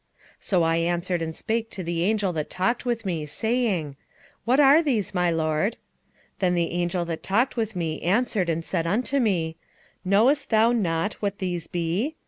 4:4 0.37 0.37
So 0.39 0.63
I 0.63 0.77
answered 0.77 1.21
and 1.21 1.35
spake 1.35 1.69
to 1.69 1.83
the 1.83 2.03
angel 2.03 2.33
that 2.33 2.49
talked 2.49 2.85
with 2.85 3.05
me, 3.05 3.27
saying, 3.27 3.97
What 4.45 4.59
are 4.59 4.81
these, 4.81 5.13
my 5.13 5.29
lord? 5.29 5.73
4:5 5.73 5.77
Then 6.39 6.55
the 6.55 6.71
angel 6.71 7.05
that 7.05 7.21
talked 7.21 7.55
with 7.55 7.75
me 7.75 8.01
answered 8.01 8.49
and 8.49 8.65
said 8.65 8.87
unto 8.87 9.19
me, 9.19 9.57
Knowest 10.03 10.49
thou 10.49 10.71
not 10.71 11.13
what 11.21 11.37
these 11.37 11.67
be? 11.67 12.15